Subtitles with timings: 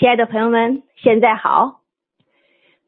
[0.00, 1.82] 亲爱的朋友们，现在好。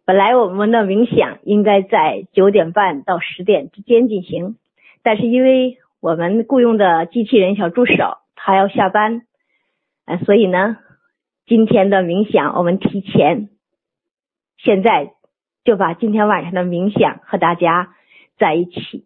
[0.07, 4.57] 本来我们的冥想应该在九点半到十点之间进行，
[5.03, 9.27] 但是因为我们雇佣的机器人小助手他要下班，
[10.07, 10.79] 呃，所以呢，
[11.45, 13.51] 今天的冥想我们提前，
[14.57, 15.13] 现在
[15.65, 17.95] 就把今天晚上的冥想和大家
[18.39, 19.05] 在一起。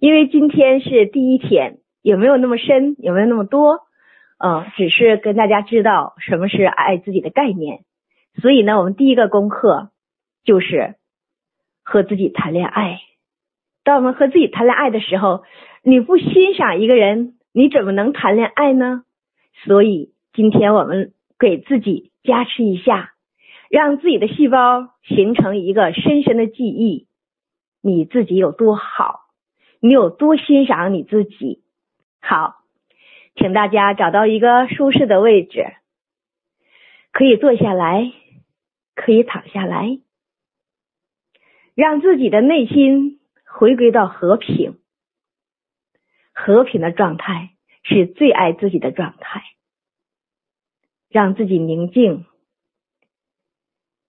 [0.00, 2.96] 因为今天是第一天，有没有那么深？
[2.98, 3.82] 有没有那么多？
[4.42, 7.84] 嗯，只是跟大家知道什么是爱自己的概念。
[8.40, 9.90] 所以呢，我们第一个功课
[10.44, 10.96] 就是
[11.84, 13.00] 和自己谈恋爱。
[13.84, 15.44] 当我们和自己谈恋爱的时候，
[15.82, 19.02] 你不欣赏一个人，你怎么能谈恋爱呢？
[19.64, 23.12] 所以今天我们给自己加持一下，
[23.68, 27.08] 让自己的细胞形成一个深深的记忆：
[27.82, 29.20] 你自己有多好。
[29.80, 31.62] 你有多欣赏你自己？
[32.22, 32.56] 好，
[33.40, 35.64] 请大家找到一个舒适的位置，
[37.10, 38.12] 可以坐下来，
[38.94, 39.98] 可以躺下来，
[41.74, 44.78] 让自己的内心回归到和平。
[46.34, 47.50] 和平的状态
[47.82, 49.42] 是最爱自己的状态。
[51.08, 52.26] 让自己宁静、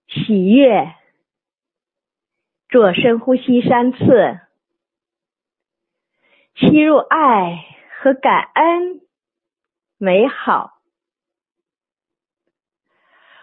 [0.07, 0.93] 喜悦，
[2.67, 4.39] 做深呼吸三次。
[6.53, 7.65] 吸入爱
[7.97, 9.00] 和感恩，
[10.03, 10.79] 美好；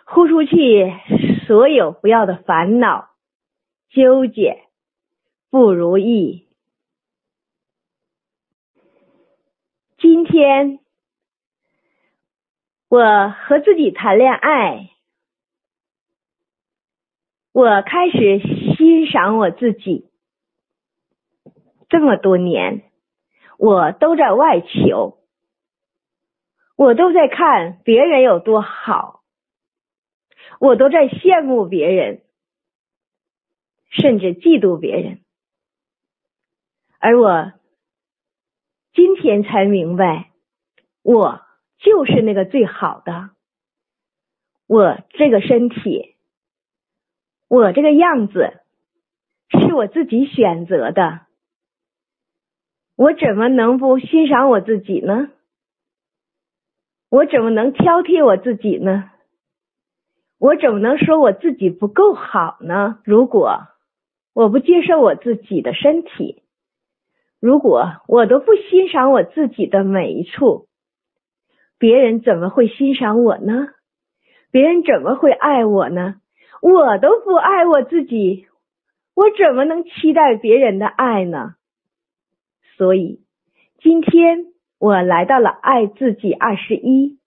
[0.05, 0.93] 呼出去
[1.47, 3.11] 所有不要的烦恼、
[3.91, 4.65] 纠结、
[5.51, 6.49] 不如意。
[9.99, 10.81] 今天
[12.89, 14.91] 我和自己谈恋爱，
[17.53, 18.41] 我开始
[18.77, 20.11] 欣赏我自己。
[21.89, 22.83] 这么多年。
[23.61, 25.18] 我都在外求，
[26.79, 29.25] 我都在看别人有多好，
[30.61, 32.23] 我都在羡慕别人，
[33.91, 35.19] 甚至嫉妒别人，
[37.01, 37.53] 而我
[38.93, 40.31] 今天才明白，
[41.03, 41.45] 我
[41.79, 43.31] 就是那个最好的，
[44.69, 46.15] 我这个身体，
[47.49, 48.63] 我这个样子，
[49.51, 51.27] 是我自己选择的。
[52.95, 55.33] 我怎么能不欣赏我自己呢？
[57.11, 59.11] 我怎么能挑剔我自己呢？
[60.39, 63.01] 我怎么能说我自己不够好呢？
[63.05, 63.67] 如果
[64.35, 66.43] 我不接受我自己的身体，
[67.41, 70.69] 如果我都不欣赏我自己的每一处，
[71.79, 73.69] 别人怎么会欣赏我呢？
[74.51, 76.17] 别人怎么会爱我呢？
[76.61, 78.47] 我都不爱我自己，
[79.15, 81.55] 我怎么能期待别人的爱呢？
[82.77, 83.23] 所以，
[83.81, 84.47] 今天
[84.79, 87.19] 我来到了爱自己二十一，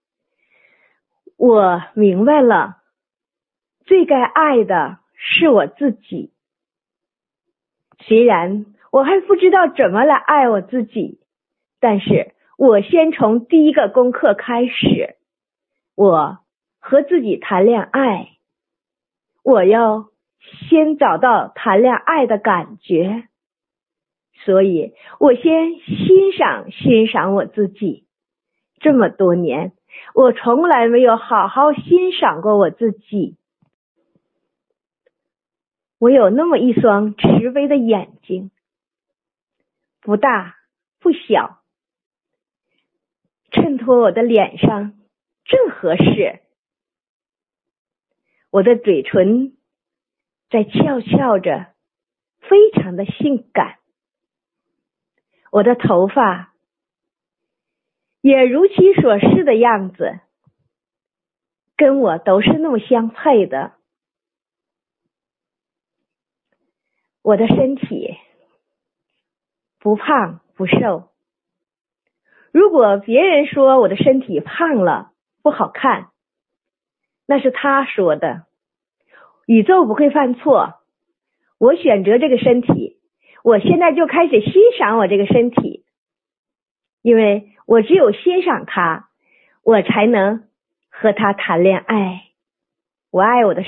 [1.38, 2.78] 我明白了，
[3.86, 6.32] 最该爱的是我自己。
[8.00, 11.20] 虽然我还不知道怎么来爱我自己，
[11.80, 15.18] 但是我先从第一个功课开始，
[15.96, 16.40] 我
[16.80, 18.30] 和自己谈恋爱，
[19.44, 20.06] 我要
[20.70, 23.28] 先找到谈恋爱的感觉。
[24.46, 28.08] 所以我先欣赏欣赏我自己。
[28.80, 29.74] 这么多年，
[30.16, 33.38] 我从来没有好好欣赏过我自己。
[36.00, 38.50] 我有那么一双慈悲的眼睛，
[40.02, 40.56] 不大
[41.00, 41.60] 不小，
[43.52, 44.94] 衬托我的脸上
[45.46, 46.40] 正合适。
[48.50, 49.56] 我的嘴唇
[50.50, 51.68] 在翘翘着，
[52.40, 53.78] 非常的性感。
[55.52, 56.54] 我的头发
[58.22, 60.20] 也如其所示的样子，
[61.76, 63.74] 跟我都是那么相配的。
[67.22, 68.18] 我的身体
[69.78, 71.10] 不胖不瘦。
[72.54, 75.12] 如果别人说我的身体胖了
[75.42, 76.12] 不好看，
[77.26, 78.46] 那是他说的。
[79.48, 80.82] 宇宙不会犯错，
[81.58, 83.01] 我选择这个身体。
[83.44, 85.84] 我现在就开始欣赏我这个身体，
[87.02, 89.10] 因为我只有欣赏它，
[89.64, 90.44] 我才能
[90.90, 92.26] 和他谈恋爱。
[93.10, 93.64] 我爱我的。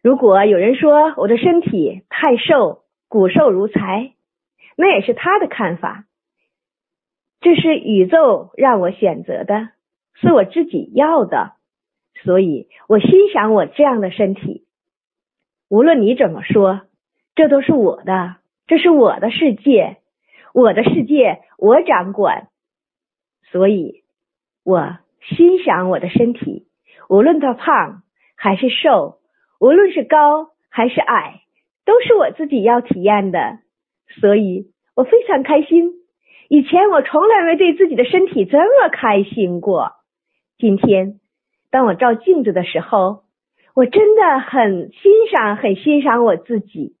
[0.00, 4.12] 如果有人说我的身体太瘦，骨瘦如柴，
[4.76, 6.04] 那也是他的看法。
[7.40, 9.70] 这是宇宙让我选择的，
[10.14, 11.54] 是我自己要的，
[12.22, 14.66] 所以我欣赏我这样的身体。
[15.68, 16.82] 无论你怎么说。
[17.38, 18.34] 这都是我的，
[18.66, 19.98] 这是我的世界，
[20.52, 22.48] 我的世界我掌管，
[23.52, 24.02] 所以
[24.64, 26.66] 我欣赏我的身体，
[27.08, 28.02] 无论他胖
[28.34, 29.20] 还是瘦，
[29.60, 31.42] 无论是高还是矮，
[31.84, 33.60] 都是我自己要体验的，
[34.20, 35.92] 所以我非常开心。
[36.48, 39.92] 以前我从来没对自己的身体这么开心过。
[40.58, 41.20] 今天，
[41.70, 43.22] 当我照镜子的时候，
[43.76, 46.97] 我真的很欣赏，很欣赏我自己。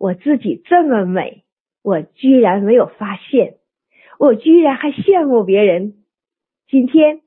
[0.00, 1.44] 我自己这么美，
[1.82, 3.58] 我居然没有发现，
[4.18, 6.02] 我居然还羡慕别人。
[6.68, 7.20] 今天，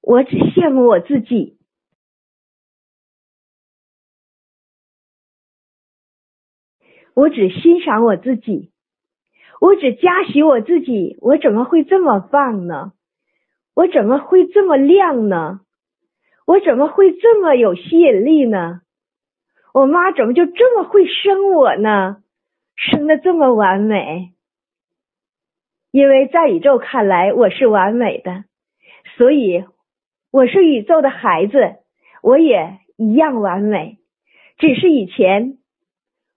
[0.00, 1.58] 我只羡慕我自己，
[7.12, 8.72] 我只欣赏我自己，
[9.60, 11.18] 我只嘉许我自己。
[11.20, 12.94] 我怎么会这么棒呢？
[13.74, 15.60] 我怎么会这么亮呢？
[16.46, 18.80] 我怎么会这么有吸引力呢？
[19.74, 22.22] 我妈怎么就这么会生我呢？
[22.76, 24.32] 生的这么完美？
[25.90, 28.44] 因为在宇宙看来我是完美的，
[29.16, 29.64] 所以
[30.30, 31.78] 我是宇宙的孩子，
[32.22, 33.98] 我也一样完美。
[34.58, 35.58] 只是以前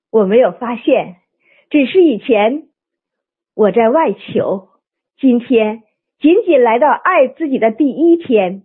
[0.09, 1.17] 我没有发现，
[1.69, 2.69] 只是以前
[3.53, 4.69] 我在外求，
[5.19, 5.83] 今天。
[6.19, 8.63] 仅仅来到爱自己的第一天，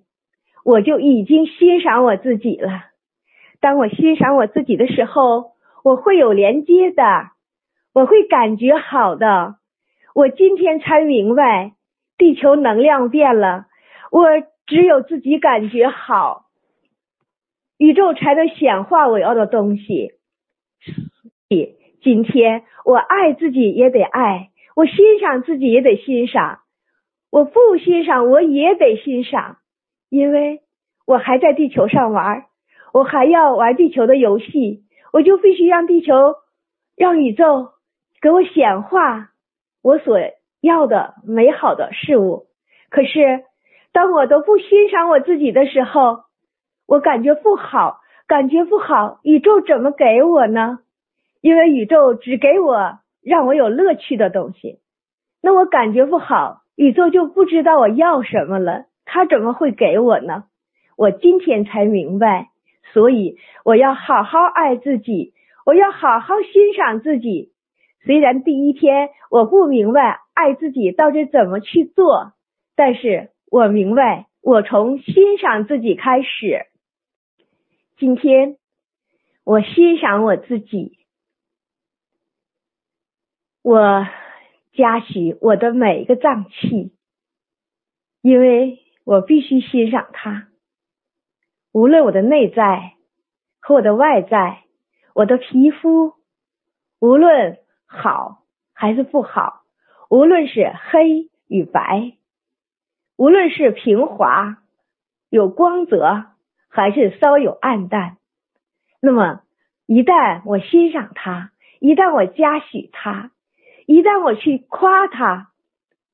[0.65, 2.92] 我就已经欣赏我自己了。
[3.63, 5.53] 当我欣赏我自己的时候，
[5.85, 7.05] 我会有连接的，
[7.95, 9.55] 我会感觉好的。
[10.17, 11.75] 我今天才明白，
[12.19, 13.67] 地球能量变了，
[14.11, 14.27] 我
[14.67, 16.47] 只有自己感觉好，
[17.79, 20.11] 宇宙才能显化我要的东西。
[22.03, 26.59] 今天我爱自己也得爱，我欣赏自己也得欣赏。
[27.31, 29.59] 我不欣赏，我也得欣赏，
[30.11, 30.63] 因为
[31.07, 32.47] 我还在地球上玩，
[32.93, 36.37] 我还要玩地球的游戏，我就必须让地球、
[36.97, 37.71] 让宇宙
[38.21, 39.31] 给我显化
[39.83, 40.19] 我所
[40.61, 42.47] 要的美好的事物。
[42.91, 43.45] 可是，
[43.93, 46.25] 当我都不欣赏我自己的时候，
[46.87, 50.81] 我感觉不好，感觉不好，宇宙怎么给我呢？
[51.41, 54.79] 因为宇宙只给我让我有乐趣的东西，
[55.43, 56.61] 那我感觉不好。
[56.77, 60.45] 宇宙就不知道我要什么了，他怎么会给我呢？
[60.97, 62.49] 我今天才明白，
[62.93, 65.35] 所以我要好好爱自己，
[65.65, 67.53] 我要好好欣赏自己。
[68.05, 72.33] 虽然第一天我不明白爱自己到底怎么去做，
[72.77, 76.67] 但是我明白，我从欣赏自己开始。
[77.97, 78.57] 今天
[79.45, 80.99] 我欣赏我自己，
[83.63, 84.07] 我。
[84.75, 86.95] 嘉许我的每一个脏器，
[88.23, 90.49] 因为我必须欣赏它。
[91.73, 92.93] 无论我的内在
[93.61, 94.63] 和我的外在，
[95.15, 96.15] 我的皮肤
[97.01, 98.43] 无论好
[98.75, 99.63] 还是不好，
[100.09, 102.13] 无论是黑与白，
[103.17, 104.59] 无论是平滑
[105.31, 106.27] 有光泽，
[106.69, 108.19] 还是稍有暗淡，
[109.01, 109.41] 那么
[109.87, 113.31] 一旦我欣赏它，一旦我嘉许它。
[113.85, 115.51] 一旦我去夸它，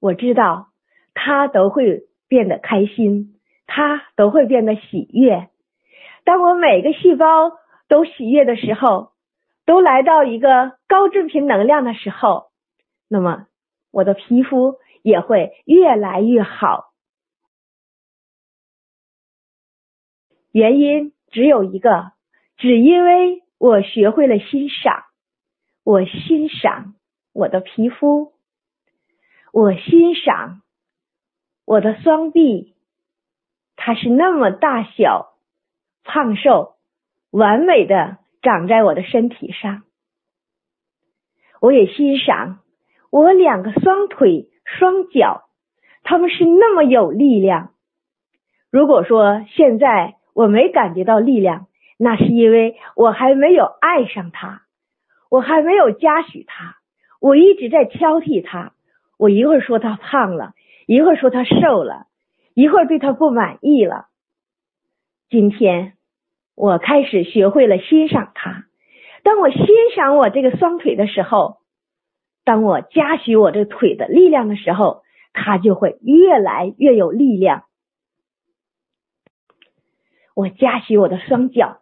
[0.00, 0.68] 我知道
[1.12, 3.37] 他都会变得开心，
[3.78, 5.50] 他都会变得喜悦。
[6.24, 7.52] 当我每个细胞
[7.86, 9.12] 都喜悦的时候，
[9.64, 12.50] 都来到一个高振频能量的时候，
[13.08, 13.46] 那么
[13.92, 16.86] 我的皮肤也会越来越好。
[20.50, 22.10] 原因只有一个，
[22.56, 25.04] 只因为我学会了欣赏，
[25.84, 26.96] 我欣赏。
[27.32, 28.32] 我的皮肤，
[29.52, 30.62] 我欣赏
[31.64, 32.74] 我的双臂，
[33.88, 35.30] 它是那么大小、
[36.04, 36.74] 胖瘦、
[37.30, 39.82] 完美的长在我的身体上。
[41.62, 42.58] 我也欣赏
[43.10, 45.44] 我两个双腿、双脚，
[46.02, 47.70] 他们是那么有力量。
[48.70, 51.66] 如果说现在我没感觉到力量，
[51.96, 54.64] 那是因为我还没有爱上他，
[55.30, 56.76] 我还没有嘉许他。
[57.22, 58.74] 我一直在挑剔他，
[59.18, 60.52] 我一会儿说他胖了，
[60.86, 62.04] 一会儿说他瘦了，
[62.58, 64.06] 一会儿对他不满意了。
[65.28, 65.92] 今天
[66.56, 68.64] 我开始学会了欣赏他。
[69.22, 71.58] 当我欣赏我这个双腿的时候，
[72.42, 77.62] 当我嘉许我这腿的力量的时候，他就会越来越有力量。
[80.34, 81.78] 我嘉许我的双脚，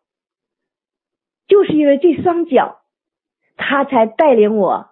[1.48, 2.82] 就是因为这双脚，
[3.56, 4.90] 他才带领我。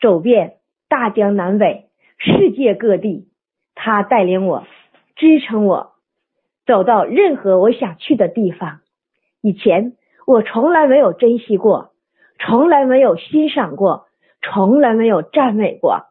[0.00, 0.56] 走遍
[0.88, 3.28] 大江南北，世界各地，
[3.76, 4.66] 他带领我，
[5.16, 5.92] 支撑我，
[6.66, 8.80] 走到任何我想去的地方。
[9.40, 9.92] 以前
[10.26, 11.92] 我从来没有珍惜过，
[12.38, 14.06] 从来没有欣赏过，
[14.42, 16.06] 从来没有赞美过。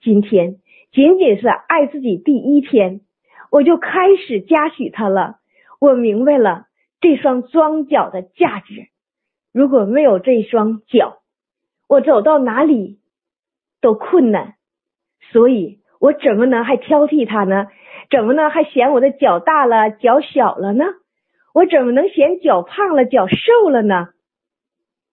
[0.00, 0.56] 今天
[0.92, 3.00] 仅仅是爱自己第一天，
[3.50, 5.36] 我就开始嘉许他了。
[5.80, 6.66] 我明白了
[7.00, 8.88] 这双双脚的价值。
[9.52, 11.18] 如果没有这双脚，
[11.88, 12.98] 我走到哪里
[13.80, 14.54] 都困难。
[15.32, 17.66] 所以我怎么能还挑剔他呢？
[18.10, 20.84] 怎么呢还嫌我的脚大了、脚小了呢？
[21.52, 24.08] 我怎么能嫌脚胖了、脚瘦了呢？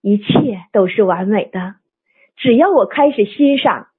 [0.02, 1.76] 一切都是完美的，
[2.36, 3.90] 只要我开始欣赏，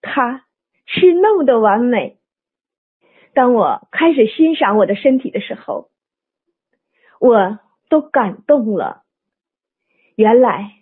[0.00, 0.44] 它
[0.86, 2.16] 是那么的完美。
[3.34, 5.90] 当我开始欣赏我的身体的时候，
[7.20, 7.58] 我
[7.90, 9.02] 都感动了。
[10.16, 10.72] 原来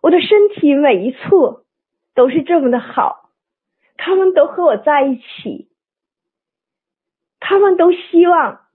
[0.00, 1.64] 我的身体每一处
[2.14, 3.30] 都是这么的好，
[3.96, 5.68] 他们都和我在一起，
[7.48, 8.66] 他们都希望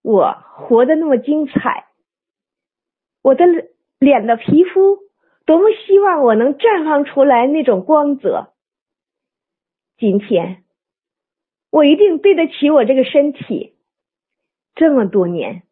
[0.00, 1.88] 我活得那么精彩。
[3.20, 3.44] 我的
[3.98, 4.98] 脸的皮肤
[5.44, 8.52] 多么希望我能绽放出来那种光泽。
[9.96, 10.62] 今天。
[11.68, 13.74] 我一定对得起我这个身体。
[14.76, 15.64] 这么多年，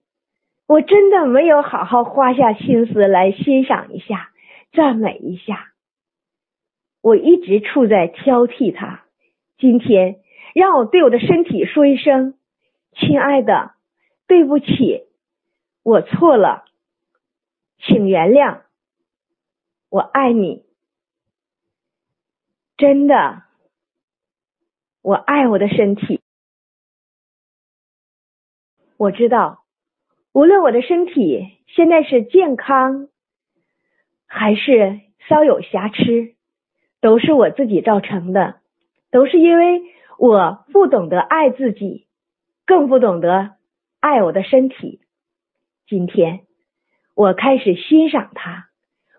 [0.66, 4.32] 我真的没有好好花下心思来欣赏一下、
[4.72, 5.72] 赞美一下。
[7.00, 9.04] 我一直处在挑剔它。
[9.56, 10.16] 今天，
[10.54, 12.38] 让我对我的身体说一声
[12.96, 13.74] ：“亲爱的，
[14.26, 15.06] 对不起，
[15.82, 16.64] 我错了，
[17.78, 18.62] 请原谅，
[19.90, 20.64] 我爱你。”
[22.78, 23.42] 真的。
[25.02, 26.22] 我爱我的身体，
[28.96, 29.62] 我知道，
[30.32, 33.10] 无论我的身体现在是健康，
[34.26, 36.34] 还是稍有瑕疵，
[37.02, 38.62] 都是我自己造成的，
[39.10, 39.82] 都是因为
[40.18, 42.06] 我不懂得爱自己，
[42.66, 43.52] 更不懂得
[44.00, 45.00] 爱我的身体。
[45.86, 46.40] 今天，
[47.14, 48.66] 我开始欣赏它，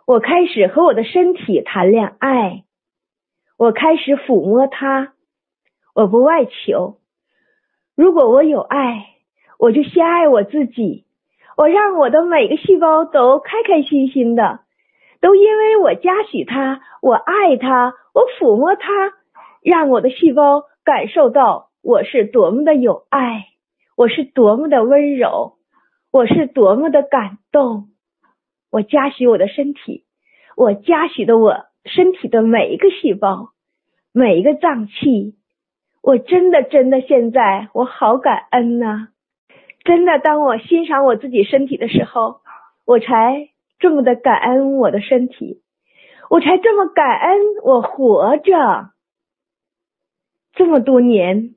[0.06, 2.64] 我开始和我的身体谈恋爱，
[3.58, 5.14] 我开始抚摸它。
[5.94, 6.98] 我不外求，
[7.96, 9.08] 如果我有爱，
[9.58, 11.06] 我就先爱我自己。
[11.56, 14.60] 我让我的每个细胞都开开心心的，
[15.22, 19.14] 都因为我嘉许它，我爱它，我抚摸它，
[19.62, 23.48] 让我的细胞感受到我是多么的有爱，
[23.98, 25.54] 我是多么的温柔，
[26.12, 27.88] 我是多么的感动。
[28.70, 30.06] 我嘉许我的身体，
[30.56, 33.50] 我嘉许的我身体的每一个细胞，
[34.14, 35.34] 每一个脏器。
[36.04, 39.08] 我真的真的现在我好感恩呐！
[39.84, 42.42] 真的，当我欣赏我自己身体的时候，
[42.86, 43.50] 我才
[43.80, 45.64] 这么的感恩我的身体，
[46.30, 48.92] 我才这么感恩我活着。
[50.66, 51.54] 这么多年，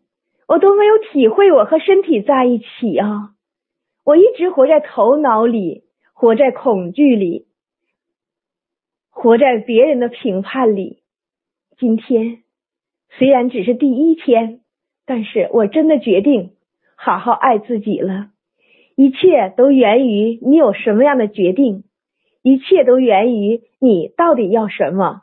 [0.46, 3.30] 我都没有体会我和身体在一起啊！
[4.04, 7.46] 我一直活在头脑里，活在恐惧里，
[9.08, 10.98] 活在别人的评判里。
[11.78, 12.42] 今天。
[13.16, 14.60] 虽然只是第一天，
[15.06, 16.50] 但是我真的决定
[16.94, 18.28] 好好爱自己了。
[18.94, 21.84] 一切都源于你有什么样的决定，
[22.42, 25.22] 一切都源于你到底要什么。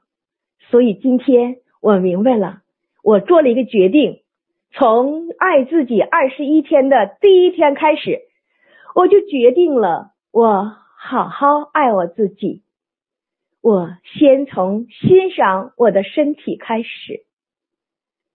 [0.71, 2.63] 所以今天我明白了，
[3.05, 4.23] 我做了一个决定，
[4.71, 8.21] 从爱自己二十一天的第一天开始，
[8.95, 12.63] 我就决定了，我好好爱我自己。
[13.61, 17.25] 我先从欣赏我的身体开始。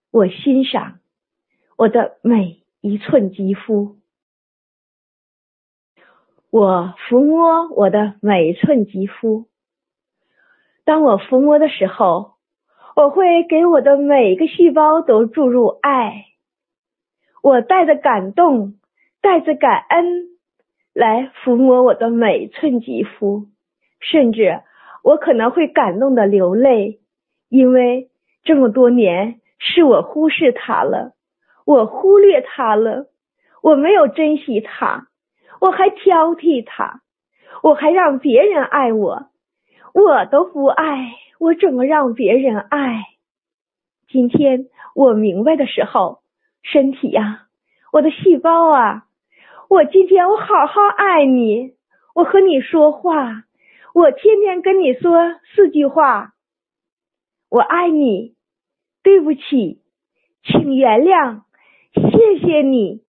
[0.09, 0.99] 我欣赏
[1.77, 3.97] 我的每一寸肌肤，
[6.49, 9.47] 我抚摸我的每一寸肌肤。
[10.85, 12.30] 当我抚摸的时候，
[13.01, 16.25] 我会给我的每个细胞都注入爱。
[17.41, 18.75] 我带着感动，
[19.21, 20.05] 带着感恩
[20.93, 23.47] 来抚摸我的每寸肌肤，
[23.99, 24.61] 甚至
[25.03, 26.99] 我可能会感动的流泪，
[27.49, 28.11] 因为
[28.43, 29.39] 这么多年。
[29.63, 31.11] 是我忽视他了，
[31.67, 33.05] 我忽略他了，
[33.61, 35.07] 我没有珍惜他，
[35.59, 37.01] 我还挑剔他，
[37.61, 39.27] 我还让别人爱我，
[39.93, 43.03] 我都不爱，我怎么让别人爱？
[44.07, 46.21] 今天我明白的时候，
[46.61, 47.47] 身体呀，
[47.91, 49.07] 我的细胞啊，
[49.67, 51.73] 我今天我好好爱你，
[52.13, 53.45] 我和你说话，
[53.95, 56.33] 我天天跟你说四句话，
[57.49, 58.35] 我爱你。
[59.01, 59.81] 对不起，
[60.43, 61.41] 请原谅，
[61.95, 63.01] 谢谢你。